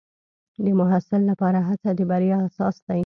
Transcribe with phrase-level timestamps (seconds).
[0.63, 2.99] د محصل لپاره هڅه د بریا اساس دی.